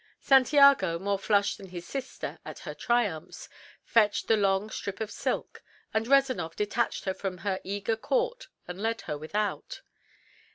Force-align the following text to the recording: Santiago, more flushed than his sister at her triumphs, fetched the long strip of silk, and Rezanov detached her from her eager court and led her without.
Santiago, 0.19 0.97
more 0.97 1.19
flushed 1.19 1.59
than 1.59 1.69
his 1.69 1.85
sister 1.85 2.39
at 2.43 2.57
her 2.65 2.73
triumphs, 2.73 3.47
fetched 3.83 4.27
the 4.27 4.35
long 4.35 4.67
strip 4.71 4.99
of 4.99 5.11
silk, 5.11 5.61
and 5.93 6.07
Rezanov 6.07 6.55
detached 6.55 7.05
her 7.05 7.13
from 7.13 7.37
her 7.37 7.59
eager 7.63 7.95
court 7.95 8.47
and 8.67 8.81
led 8.81 9.01
her 9.01 9.15
without. 9.15 9.83